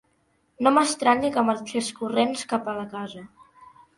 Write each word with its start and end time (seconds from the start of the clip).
No 0.67 0.71
m'estranya 0.77 1.29
que 1.35 1.43
marxés 1.51 1.91
corrents 1.99 2.43
cap 2.53 2.73
a 2.73 2.77
la 2.81 2.89
casa. 2.97 3.25